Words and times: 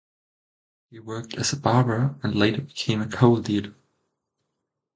He 0.89 0.97
worked 0.99 1.35
as 1.35 1.53
a 1.53 1.57
barber 1.59 2.15
and 2.23 2.33
later 2.33 2.63
became 2.63 3.03
a 3.03 3.07
coal 3.07 3.37
dealer. 3.39 3.75